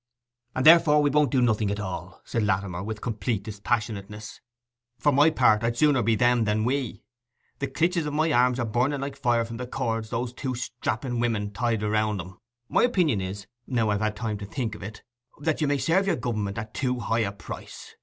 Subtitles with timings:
[0.55, 4.41] 'And therefore we won't do nothing at all,' said Latimer, with complete dispassionateness.
[4.97, 7.03] 'For my part, I'd sooner be them than we.
[7.59, 11.19] The clitches of my arms are burning like fire from the cords those two strapping
[11.19, 12.39] women tied round 'em.
[12.67, 15.03] My opinion is, now I have had time to think o't,
[15.39, 17.93] that you may serve your Gover'ment at too high a price.